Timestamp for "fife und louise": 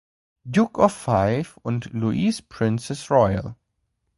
0.93-2.41